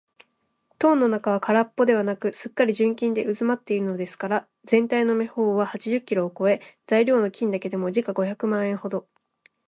[0.79, 9.07] 塔の中はからっぽではなく、すっかり純金でうずまっているのですから、ぜんたいの目方は八十キロをこえ、材料の金だけでも時価五百万円ほど